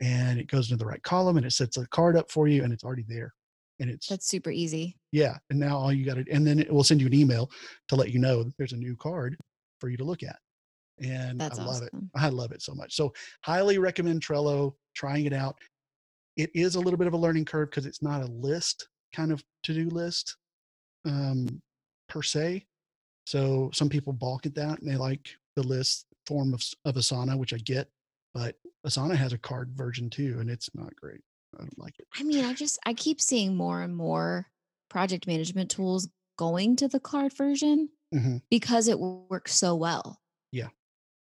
[0.00, 2.64] and it goes into the right column and it sets a card up for you
[2.64, 3.34] and it's already there.
[3.80, 4.96] And it's That's super easy.
[5.10, 5.38] yeah.
[5.50, 7.50] And now all you got to, and then it will send you an email
[7.88, 9.36] to let you know that there's a new card
[9.80, 10.36] for you to look at.
[11.02, 11.92] And That's I love it.
[12.14, 12.94] I love it so much.
[12.94, 15.56] So highly recommend Trello, trying it out.
[16.36, 19.32] It is a little bit of a learning curve because it's not a list kind
[19.32, 20.36] of to-do list
[21.04, 21.60] um,
[22.08, 22.64] per se.
[23.26, 27.36] So some people balk at that and they like the list form of, of Asana,
[27.36, 27.88] which I get,
[28.34, 28.54] but
[28.86, 31.20] Asana has a card version too, and it's not great.
[31.54, 32.08] I don't like it.
[32.14, 34.50] I mean, I just I keep seeing more and more
[34.88, 40.22] project management tools going to the card version hmm because it works so well.
[40.52, 40.70] Yeah.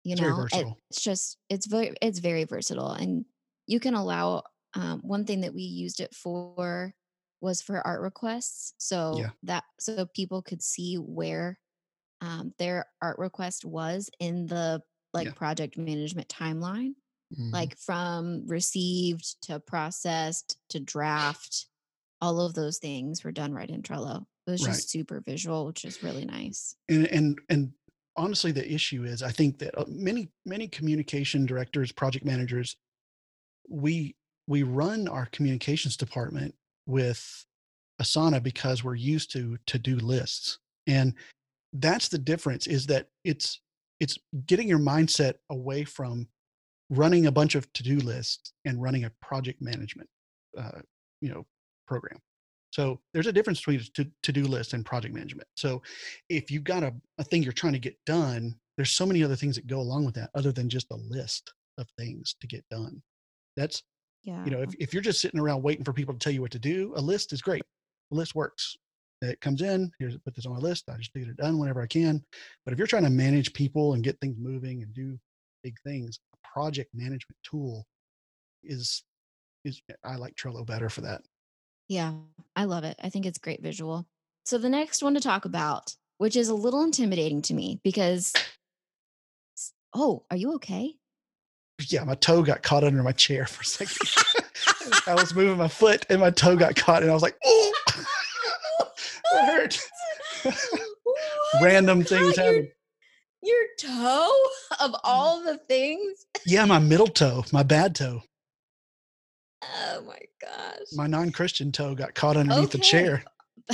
[0.04, 3.26] You It's know, it- it's just it's very it's very versatile and
[3.68, 4.44] you can allow
[4.76, 6.94] um, one thing that we used it for
[7.42, 8.74] was for art requests.
[8.78, 11.60] So that so people could see where
[12.22, 14.84] um, their art request was in the
[15.14, 15.36] like Yeah.
[15.36, 16.96] project management timeline
[17.38, 17.52] Mhm.
[17.54, 21.68] like from received to processed to draft
[22.22, 24.74] all of those things were done right in trello it was Right.
[24.74, 27.74] just super visual which is really nice and and and
[28.18, 32.78] honestly the issue is i think that uh, many many communication directors project managers
[33.70, 34.16] we
[34.48, 37.46] we run our communications department with
[38.02, 41.14] asana because we're used to to do lists and
[41.74, 43.62] that's the difference is that it's
[44.00, 46.28] it's getting your mindset away from
[46.90, 50.10] running a bunch of to-do lists and running a project management
[50.58, 50.82] uh,
[51.22, 51.46] you know
[51.88, 52.20] program.
[52.72, 55.48] So there's a difference between to- to-do list and project management.
[55.56, 55.82] So
[56.30, 59.36] if you've got a, a thing you're trying to get done there's so many other
[59.36, 62.64] things that go along with that other than just a list of things to get
[62.70, 63.02] done.
[63.56, 63.84] That's
[64.24, 66.42] yeah you know if, if you're just sitting around waiting for people to tell you
[66.42, 67.64] what to do a list is great.
[68.12, 68.76] A list works.
[69.22, 71.82] It comes in here's put this on my list i just get it done whenever
[71.82, 72.24] i can.
[72.66, 75.18] But if you're trying to manage people and get things moving and do
[75.64, 76.20] big things
[76.56, 77.86] project management tool
[78.64, 79.04] is
[79.66, 81.22] is i like trello better for that.
[81.90, 82.14] Yeah
[82.56, 84.08] i love it i think it's great visual.
[84.46, 88.32] So the next one to talk about which is a little intimidating to me because
[89.94, 90.96] oh are you okay?
[91.90, 95.04] Yeah my toe got caught under my chair for a second.
[95.08, 97.74] I was moving my foot and my toe got caught and i was like oh!
[99.34, 99.80] That hurt.
[101.62, 102.72] Random things happen
[103.46, 104.32] your toe
[104.82, 105.00] of Mm.
[105.04, 108.22] all the things yeah my middle toe my bad toe
[109.64, 113.24] oh my gosh my non-christian toe got caught underneath the chair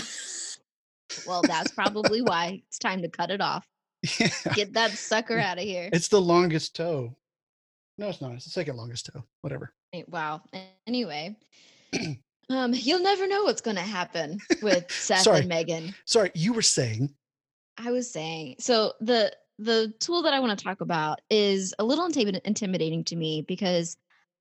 [1.28, 3.68] well, that's probably why it's time to cut it off.
[4.20, 4.30] yeah.
[4.54, 5.90] Get that sucker out of here.
[5.92, 7.14] It's the longest toe.
[7.98, 8.32] No, it's not.
[8.32, 9.24] It's the second longest toe.
[9.42, 9.74] Whatever.
[9.94, 10.42] Eh, Wow.
[10.88, 11.36] Anyway,
[12.50, 15.40] um, you'll never know what's going to happen with Seth Sorry.
[15.40, 15.94] and Meagan.
[16.06, 17.14] Sorry, you were saying.
[17.78, 21.84] I was saying, so the the tool that I want to talk about is a
[21.84, 23.96] little intimi- intimidating to me because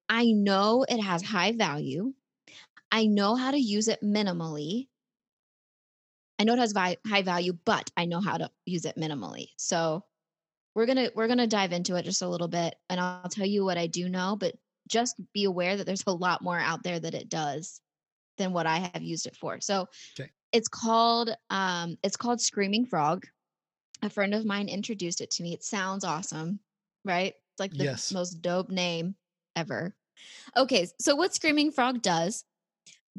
[0.08, 2.14] I know it has high value.
[2.90, 4.88] I know how to use it minimally.
[6.38, 9.48] I know it has vi- high value, but I know how to use it minimally.
[9.58, 10.04] So
[10.74, 13.64] we're gonna we're gonna dive into it just a little bit, and I'll tell you
[13.64, 14.36] what I do know.
[14.36, 14.54] But
[14.88, 17.80] just be aware that there's a lot more out there that it does
[18.38, 19.60] than what I have used it for.
[19.60, 19.86] So
[20.18, 20.30] Okay.
[20.52, 23.26] it's called um, it's called Screaming Frog.
[24.02, 25.52] A friend of mine introduced it to me.
[25.52, 26.60] It sounds awesome,
[27.04, 27.34] right?
[27.34, 28.10] It's like the Yes.
[28.10, 29.16] most dope name
[29.56, 29.96] ever.
[30.56, 32.44] Okay, so what Screaming Frog does,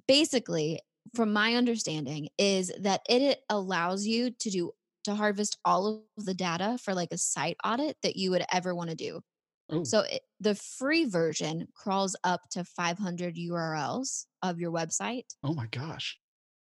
[0.07, 0.81] basically,
[1.15, 4.71] from my understanding, is that it allows you to do
[5.05, 8.75] to harvest all of the data for like a site audit that you would ever
[8.75, 9.21] want to do.
[9.69, 15.53] Oh, So it, the free version crawls up to 500 URLs of your website oh
[15.53, 16.19] my gosh.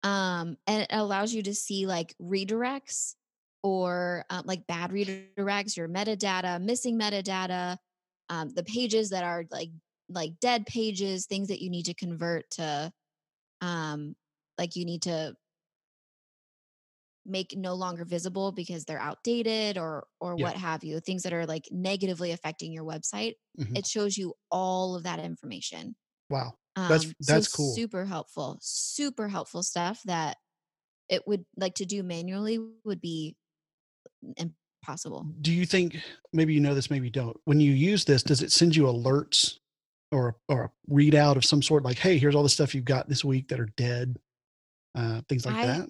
[0.04, 3.15] um, and it allows you to see like redirects
[3.63, 7.78] or um, like bad redirects, your metadata, missing metadata,
[8.30, 9.69] um, the pages that are like
[10.10, 12.91] like dead pages, things that you need to convert to,
[13.62, 14.15] um,
[14.58, 15.36] like you need to
[17.26, 20.43] make no longer visible because they're outdated or or Yeah.
[20.43, 23.36] what have you, things that are like negatively affecting your website.
[23.58, 23.76] Mhm.
[23.76, 25.95] It shows you all of that information.
[26.30, 26.58] Wow.
[26.88, 27.76] That's- Um, that's so cool.
[27.76, 28.60] Super helpful.
[28.62, 30.38] Super helpful stuff that
[31.10, 33.38] it would like to do manually would be
[34.38, 35.28] impossible.
[35.42, 35.98] Do you think
[36.34, 37.38] maybe you know this, maybe you don't?
[37.46, 39.60] When you use this, does it send you alerts
[40.12, 43.10] or or a readout of some sort like, hey, here's all the stuff you've got
[43.10, 44.18] this week that are dead?
[44.96, 45.90] Uh, things like I- that.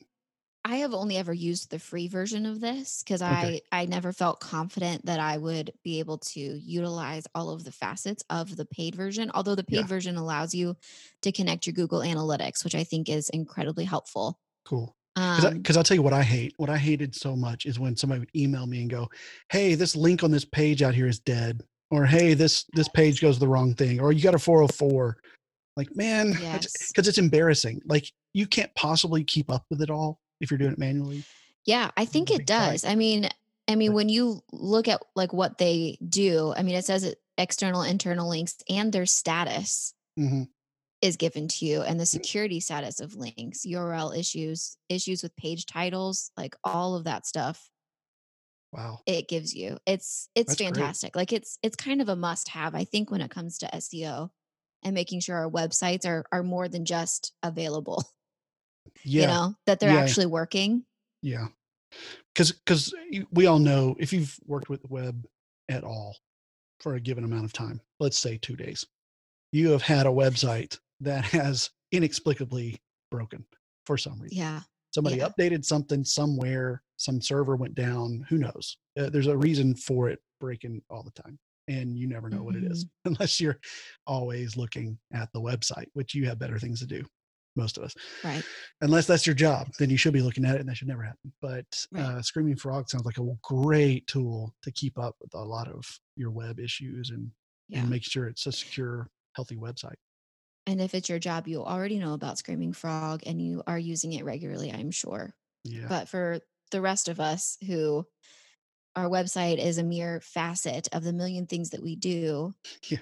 [0.66, 3.62] I have only ever used the free version of this because Okay.
[3.74, 7.72] I I never felt confident that I would be able to utilize all of the
[7.74, 9.30] facets of the paid version.
[9.34, 9.82] Although the Yeah.
[9.82, 10.78] paid version allows you
[11.24, 14.40] to connect your Google Analytics, which I think is incredibly helpful.
[14.64, 14.96] Cool.
[15.16, 16.54] Because Um, I'll tell you what I hate.
[16.58, 19.10] What I hated so much is when somebody would email me and go,
[19.50, 23.22] "Hey, this link on this page out here is dead," or "Hey, this this page
[23.22, 25.18] goes the wrong thing," or "You got a 404."
[25.76, 26.90] Like, man, yes.
[26.90, 27.82] because it's embarrassing.
[27.86, 31.24] Like, you can't possibly keep up with it all if you're doing it manually.
[31.66, 32.86] Yeah, I think it does.
[32.86, 33.30] I mean,
[33.68, 37.20] I mean, when you look at like what they do, I mean, it says it
[37.38, 40.48] external, internal links and their status mhm,
[41.04, 45.36] is given to you and the mm, security status of links, URL issues, issues with
[45.36, 47.70] page titles, like all of that stuff
[48.72, 49.78] wow, it gives you.
[49.86, 50.76] It's it's that's great.
[50.76, 51.16] fantastic.
[51.16, 54.30] Like it's it's kind of a must have I think when it comes to SEO
[54.84, 58.04] and making sure our websites are are more than just available,
[59.16, 60.86] you Yeah, know, that they're yeah, actually working.
[61.22, 61.48] yeah.
[62.34, 62.94] Because because
[63.32, 65.26] we all know if you've worked with the web
[65.70, 66.18] at all
[66.80, 68.86] for a given amount of time, let's say two days,
[69.52, 73.46] you have had a website that has inexplicably broken
[73.86, 74.38] for some reason.
[74.38, 74.62] Yeah.
[74.94, 75.30] Somebody Yeah.
[75.30, 78.78] updated something somewhere, some server went down, who knows?
[78.98, 81.40] Uh, there's a reason for it breaking all the time.
[81.70, 82.90] And you never know what it is Mhm.
[83.06, 83.60] unless you're
[84.06, 87.04] always looking at the website, which you have better things to do,
[87.56, 87.94] most of us.
[88.24, 88.44] Right.
[88.82, 91.04] Unless that's your job, then you should be looking at it and that should never
[91.04, 91.34] happen.
[91.42, 92.04] But Right.
[92.04, 95.86] uh, Screaming Frog sounds like a great tool to keep up with a lot of
[96.18, 97.32] your web issues and,
[97.70, 97.80] Yeah.
[97.82, 99.96] and make sure it's a secure, healthy website.
[100.66, 104.14] And if it's your job, you already know about Screaming Frog and you are using
[104.14, 105.36] it regularly, I'm sure.
[105.64, 105.90] Yeah.
[105.90, 106.40] But for
[106.72, 108.08] the rest of us who
[108.96, 112.54] our website is a mere facet of the million things that we do,
[112.90, 113.00] Yeah.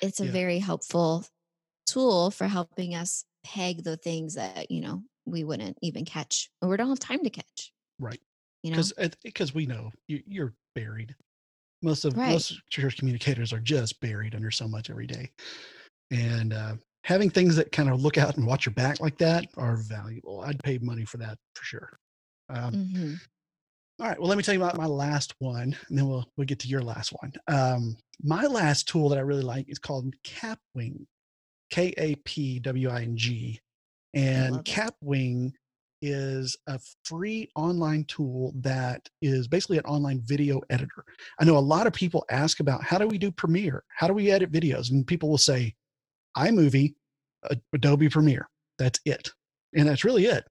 [0.00, 0.32] it's a Yeah.
[0.32, 1.24] very helpful
[1.86, 6.68] tool for helping us peg the things that, you know, we wouldn't even catch or
[6.68, 8.20] we don't have time to catch, Right.
[8.62, 8.92] you know?
[9.22, 11.14] Because we know you, you're buried.
[11.82, 12.24] Most of Right.
[12.24, 15.32] most church communicators are just buried under so much every day,
[16.14, 19.46] and uh, having things that kind of look out and watch your back like that
[19.56, 20.42] are valuable.
[20.42, 21.98] I'd pay money for that for sure.
[22.48, 23.14] Um, hmm
[24.00, 24.18] all right.
[24.18, 26.68] Well, let me tell you about my last one, and then we'll we'll get to
[26.68, 27.32] your last one.
[27.46, 31.06] Um, my last tool that I really like is called Kapwing,
[31.70, 33.60] K A P W I N G,
[34.12, 34.64] and.
[34.64, 35.52] Kapwing
[36.02, 41.02] is a free online tool that is basically an online video editor.
[41.40, 43.84] I know a lot of people ask about how do we do Premiere?
[43.88, 44.90] How do we edit videos?
[44.90, 45.74] And people will say
[46.36, 46.94] iMovie,
[47.72, 48.48] Adobe Premiere.
[48.78, 49.30] That's it.
[49.74, 50.44] And that's really it.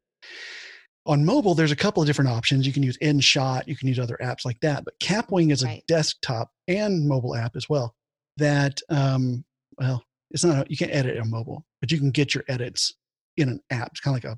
[1.05, 2.65] On mobile, there's a couple of different options.
[2.65, 4.85] You can use InShot, you can use other apps like that.
[4.85, 5.83] But Kapwing is a Right.
[5.87, 7.93] desktop and mobile app as well.
[8.37, 9.43] That um,
[9.77, 12.93] well, it's not a, you can't edit on mobile, but you can get your edits
[13.37, 13.89] in an app.
[13.91, 14.37] It's kind of like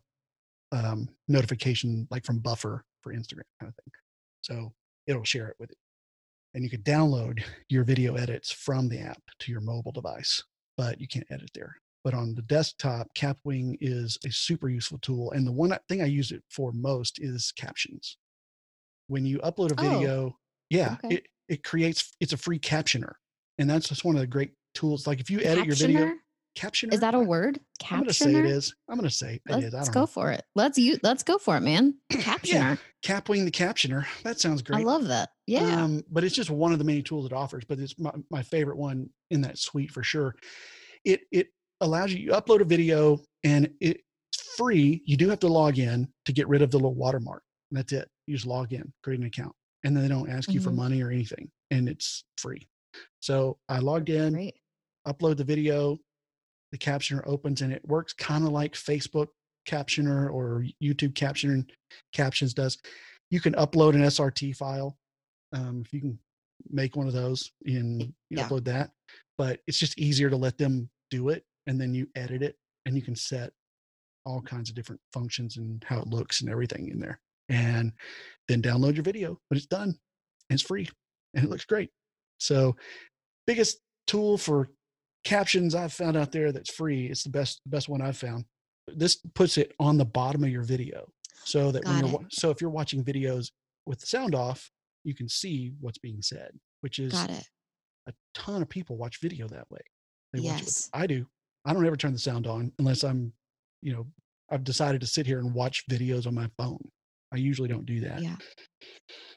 [0.73, 3.91] a um, notification, like from Buffer for Instagram kind of thing.
[4.41, 4.73] So
[5.07, 5.77] it'll share it with you,
[6.55, 10.43] and you can download your video edits from the app to your mobile device,
[10.77, 11.75] but you can't edit there.
[12.03, 16.05] But on the desktop, Kapwing is a super useful tool, and the one thing I
[16.05, 18.17] use it for most is captions.
[19.07, 20.37] When you upload a Oh, video,
[20.69, 21.15] yeah, okay.
[21.15, 23.13] it it creates it's a free captioner,
[23.57, 25.07] and that's just one of the great tools.
[25.07, 26.13] Like if you edit your video,
[26.55, 26.93] Captioner?
[26.93, 27.59] Is that a word?
[27.81, 27.91] Captioner.
[27.91, 28.73] I'm gonna say it is.
[28.89, 29.73] I'm gonna say it is.
[29.73, 30.05] Let's go know.
[30.07, 30.43] for it.
[30.55, 31.95] Let's you let's go for it, man.
[32.09, 32.79] Yeah, Captioner.
[33.03, 34.05] Kapwing the captioner.
[34.23, 34.79] That sounds great.
[34.79, 35.29] I love that.
[35.47, 35.83] Yeah.
[35.83, 37.65] Um, but it's just one of the many tools it offers.
[37.65, 40.35] But it's my, my favorite one in that suite for sure.
[41.03, 41.49] It it
[41.81, 44.01] allows you you upload a video and it's
[44.57, 45.01] free.
[45.05, 47.43] You do have to log in to get rid of the little watermark.
[47.71, 48.07] That's it.
[48.27, 50.75] You just log in, create an account, and then they don't ask you for Mhm.
[50.75, 52.65] money or anything, and it's free.
[53.19, 54.55] So I logged in, Great.
[55.07, 55.97] upload the video,
[56.75, 59.27] the captioner opens, and it works kind of like Facebook
[59.67, 61.65] captioner or YouTube captioner
[62.13, 62.77] captions does.
[63.31, 64.97] You can upload an SRT file
[65.53, 66.19] um, if you can
[66.69, 68.47] make one of those and Yeah.
[68.47, 68.91] upload that.
[69.37, 72.95] But it's just easier to let them do it, and then you edit it, and
[72.95, 73.53] you can set
[74.25, 77.93] all kinds of different functions and how it looks and everything in there, and
[78.49, 79.97] then download your video when it's done.
[80.49, 80.89] And it's free,
[81.33, 81.89] and it looks great.
[82.37, 82.75] So,
[83.47, 84.69] biggest tool for
[85.25, 87.07] captions I've found out there that's free.
[87.07, 88.45] It's the best best one I've found.
[88.87, 91.07] This puts it on the bottom of your video,
[91.43, 92.27] so that when you're it.
[92.33, 93.51] so if you're watching videos
[93.85, 94.71] with the sound off,
[95.03, 96.51] you can see what's being said,
[96.81, 97.47] which is Got it.
[98.07, 99.81] a ton of people watch video that way.
[100.33, 100.89] They watch it with Yes.
[100.93, 101.25] I do.
[101.65, 103.33] I don't ever turn the sound on unless I'm,
[103.81, 104.05] you know,
[104.51, 106.79] I've decided to sit here and watch videos on my phone.
[107.33, 108.21] I usually don't do that.
[108.21, 108.35] Yeah.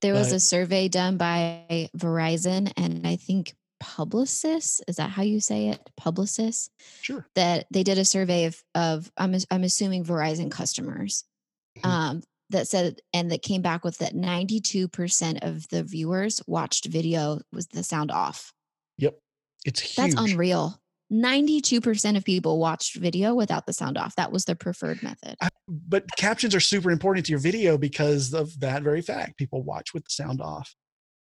[0.03, 3.55] There was But a survey done by Verizon and I think
[3.99, 5.81] Publicis, is that how you say it?
[5.97, 6.71] publicists
[7.03, 7.27] sure.
[7.35, 11.25] that they did a survey of of I'm I'm assuming Verizon customers
[11.79, 11.85] Mhm.
[11.85, 17.41] um that said and that came back with that 92% of the viewers watched video
[17.53, 18.53] was the sound off.
[18.99, 19.19] Yep.
[19.67, 19.97] It's huge.
[20.15, 20.81] That's unreal.
[21.13, 24.15] 92% of people watched video without the sound off.
[24.17, 25.37] That was their preferred method.
[25.67, 29.37] But captions are super important to your video because of that very fact.
[29.39, 30.75] People watch with the sound off.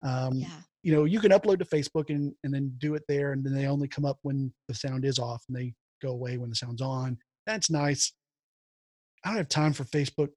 [0.03, 0.61] Um, yeah.
[0.85, 3.55] You know, you can upload to Facebook and, and then do it there, and then
[3.55, 6.57] they only come up when the sound is off and they go away when the
[6.57, 7.19] sound's on.
[7.47, 8.13] That's nice.
[9.25, 10.29] I don't have time for Facebook.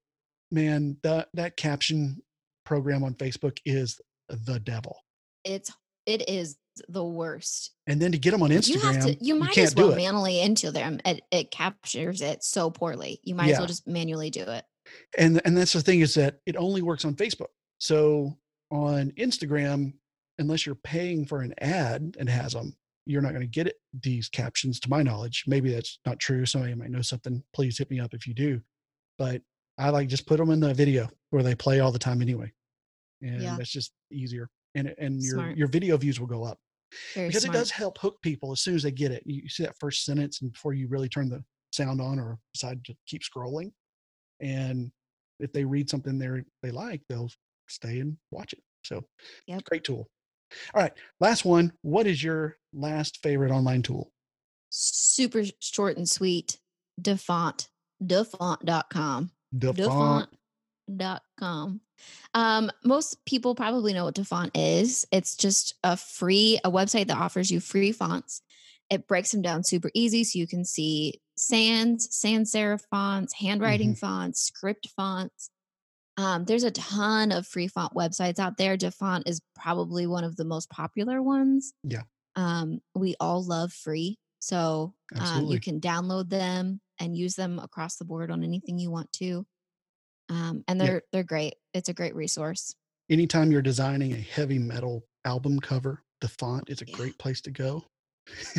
[0.50, 2.22] Man, that that caption
[2.64, 4.96] program on Facebook is the devil.
[5.44, 5.70] It's
[6.06, 6.56] it is
[6.88, 7.72] the worst.
[7.86, 9.16] And then to get them on Instagram, You have to.
[9.24, 11.00] You might can't as well manually into them.
[11.04, 13.20] It, it captures it so poorly.
[13.22, 14.64] You might as well just manually do it.
[15.18, 17.48] and and that's the thing is that it only works on Facebook.
[17.78, 18.38] So
[18.70, 19.92] on Instagram,
[20.38, 22.76] unless you're paying for an ad and has them,
[23.06, 24.78] you're not going to get it, these captions.
[24.80, 26.46] To my knowledge, maybe that's not true.
[26.46, 27.42] Somebody might know something.
[27.54, 28.60] Please hit me up if you do.
[29.18, 29.42] But
[29.78, 32.52] I like just put them in the video where they play all the time anyway,
[33.22, 33.56] and Yeah.
[33.56, 34.50] that's just easier.
[34.74, 35.58] And and your Smart.
[35.58, 36.58] your video views will go up
[37.14, 37.56] Very because smart.
[37.56, 39.22] it does help hook people as soon as they get it.
[39.26, 42.84] You, see that first sentence, and before you really turn the sound on or decide
[42.84, 43.72] to keep scrolling,
[44.40, 44.92] and
[45.40, 46.28] if they read something they
[46.62, 47.30] they like, they'll
[47.68, 48.62] stay and watch it.
[48.84, 49.04] So,
[49.46, 49.64] Yep.
[49.64, 50.08] great tool.
[50.74, 51.72] All right, last one.
[51.82, 54.10] What is your last favorite online tool?
[54.70, 56.58] Super short and sweet.
[57.00, 57.68] Dafont.
[58.04, 59.30] Dafont.com.
[60.88, 61.80] Dafont.com.
[62.34, 65.06] Um, most people probably know what Dafont is.
[65.10, 68.42] It's just a free a website that offers you free fonts.
[68.90, 73.90] It breaks them down super easy so you can see sans, sans serif fonts, handwriting
[73.90, 74.06] Mm-hmm.
[74.06, 75.50] fonts, script fonts.
[76.18, 78.76] Um, there's a ton of free font websites out there.
[78.76, 81.72] Dafont is probably one of the most popular ones.
[81.84, 82.02] Yeah.
[82.36, 84.18] Um, we all love free.
[84.40, 88.90] So um, you can download them and use them across the board on anything you
[88.90, 89.46] want to.
[90.28, 91.54] Um, and they're they're great.
[91.72, 92.74] It's a great resource.
[93.08, 96.96] Anytime you're designing a heavy metal album cover, the font is a Yeah.
[96.96, 97.84] great place to go.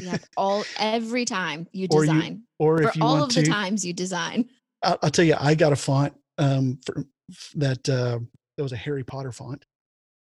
[0.02, 3.42] Yeah, all every time you Or you- design, Or for if you all of to,
[3.42, 4.50] the times you design.
[4.82, 7.06] I'll, I'll tell you, I got a font um, for
[7.56, 7.88] that.
[7.90, 8.20] Uh,
[8.58, 9.64] that was a Harry Potter font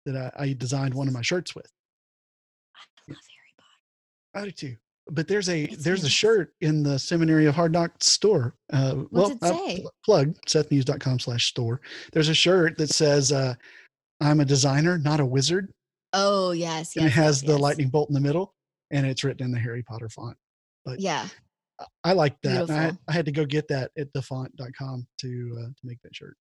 [0.06, 1.72] that I, I designed one of my shirts with.
[2.76, 4.42] I love Harry Potter.
[4.42, 4.76] I do too.
[5.10, 8.54] But there's a It's there's a shirt in the Seminary of Hard Knocks store.
[8.74, 9.80] Uh, well, it uh, say?
[9.80, 11.80] pl- plug SethMuse.com slash store.
[12.12, 13.56] There's a shirt that says, uh,
[14.20, 15.72] "I'm a designer, not a wizard,"
[16.12, 16.98] Oh yes, yes.
[16.98, 17.62] and it has yes, the yes.
[17.62, 18.54] lightning bolt in the middle,
[18.92, 20.36] and it's written in the Harry Potter font.
[20.84, 21.26] But Yeah,
[21.80, 22.70] I- I like that.
[22.70, 26.36] I, I had to go get that at dafont.com to uh, to make that shirt.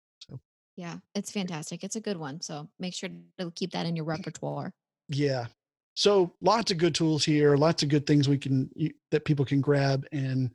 [0.77, 0.97] Yeah.
[1.15, 1.85] It's fantastic.
[1.85, 2.41] It's a good one.
[2.41, 4.73] So make sure to keep that in your repertoire.
[5.09, 5.47] yeah.
[5.95, 8.71] So lots of good tools here, lots of good things we can
[9.11, 10.51] that people can grab and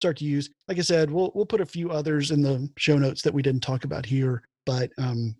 [0.00, 0.50] start to use.
[0.66, 3.42] Like I said, we'll we'll put a few others in the show notes that we
[3.42, 5.36] didn't talk about here, but um,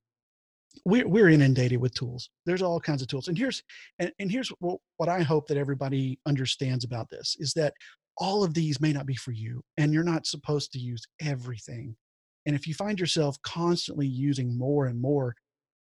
[0.85, 2.31] we're we're inundated with tools.
[2.47, 3.63] There's all kinds of tools, and here's
[3.99, 7.75] and, and here's what, what I hope that everybody understands about this is that
[8.19, 11.97] all of these may not be for you, and you're not supposed to use everything.
[12.47, 15.35] And if you find yourself constantly using more and more,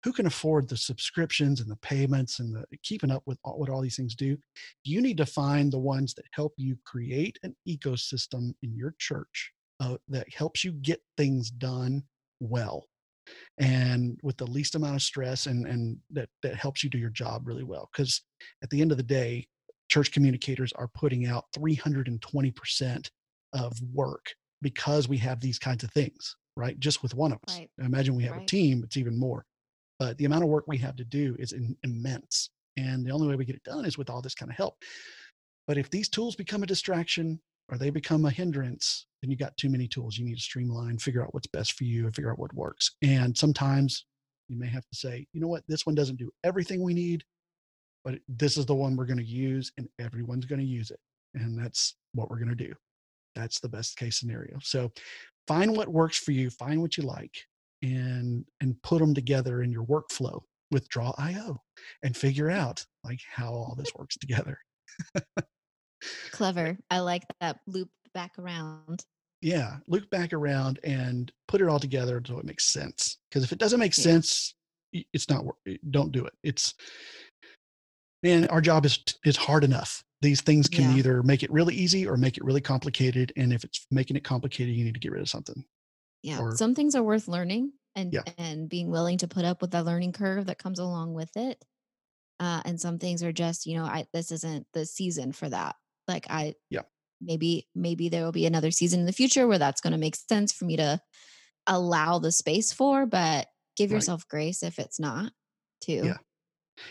[0.02, 3.68] who can afford the subscriptions and the payments and the keeping up with all, what
[3.68, 4.36] all these things do?
[4.82, 9.52] You need to find the ones that help you create an ecosystem in your church
[9.80, 12.02] uh, that helps you get things done
[12.40, 12.86] well
[13.58, 17.10] and with the least amount of stress and and that that helps you do your
[17.10, 18.22] job really well because
[18.62, 19.46] at the end of the day
[19.88, 23.10] church communicators are putting out 320%
[23.52, 24.26] of work
[24.62, 27.58] because we have these kinds of things right just with one of us.
[27.58, 27.70] Right.
[27.78, 29.44] imagine we have a team it's even more.
[29.98, 33.28] But the amount of work we have to do is in, immense and the only
[33.28, 34.76] way we get it done is with all this kind of help.
[35.66, 39.54] But if these tools become a distraction or they become a hindrance then you got
[39.58, 40.16] too many tools.
[40.16, 42.92] You need to streamline figure out what's best for you and figure out what works.
[43.02, 44.06] And sometimes
[44.48, 45.64] you may have to say you know what?
[45.68, 47.24] This one doesn't do everything we need
[48.04, 51.00] but this is the one we're going to use and everyone's going to use it
[51.34, 52.72] and that's what we're going to do.
[53.34, 54.58] That's the best case scenario.
[54.62, 54.90] So
[55.50, 57.34] find what works for you find what you like
[57.82, 60.40] and and put them together in your workflow
[60.70, 61.60] with draw.io
[62.04, 64.56] and figure out like how all this works together
[66.30, 66.78] Clever.
[66.90, 69.04] I like that loop back around.
[69.42, 73.50] yeah loop back around and put it all together so it makes sense because if
[73.52, 74.04] it doesn't make Yeah.
[74.04, 74.54] sense
[74.92, 75.44] it's not
[75.90, 76.74] don't do it it's
[78.22, 80.96] man our job is is hard enough these things can Yeah.
[80.98, 84.24] either make it really easy or make it really complicated and if it's making it
[84.24, 85.64] complicated you need to get rid of something
[86.22, 86.38] Yeah.
[86.40, 88.22] Or- Some things are worth learning and Yeah.
[88.36, 91.64] and being willing to put up with the learning curve that comes along with it.
[92.38, 95.76] Uh, and some things are just, you know, I this isn't the season for that.
[96.06, 96.82] Like I Yeah.
[97.22, 100.16] maybe maybe there will be another season in the future where that's going to make
[100.16, 101.00] sense for me to
[101.66, 103.96] allow the space for, but give Right.
[103.96, 105.32] yourself grace if it's not
[105.80, 106.02] too.
[106.04, 106.18] Yeah.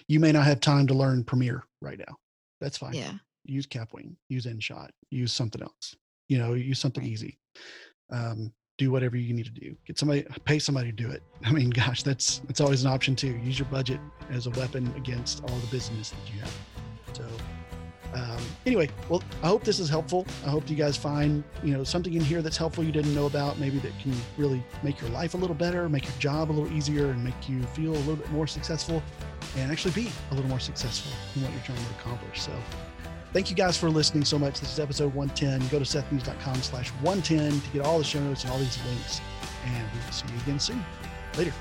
[0.07, 2.15] You may not have time to learn Premiere right now.
[2.61, 2.93] That's fine.
[2.93, 3.13] Yeah.
[3.45, 5.95] Use Kapwing, use InShot, use something else.
[6.27, 7.11] You know, use something Right.
[7.11, 7.39] easy.
[8.11, 9.75] Um, do whatever you need to do.
[9.85, 11.21] Get somebody, pay somebody to do it.
[11.43, 13.37] I mean, gosh, that's that's always an option too.
[13.43, 16.55] Use your budget as a weapon against all the business that you have.
[17.13, 17.25] So,
[18.13, 20.25] um, anyway, well, I hope this is helpful.
[20.45, 23.27] I hope you guys find you know something in here that's helpful you didn't know
[23.27, 26.53] about, maybe that can really make your life a little better, make your job a
[26.53, 29.03] little easier, and make you feel a little bit more successful,
[29.57, 32.41] and actually be a little more successful in what you're trying to accomplish.
[32.41, 32.51] So.
[33.31, 34.59] Thank you guys for listening so much.
[34.59, 35.67] This is episode 110.
[35.69, 39.21] Go to sethmuse.com slash 110 to get all the show notes and all these links.
[39.65, 40.83] And we will see you again soon.
[41.37, 41.53] Later.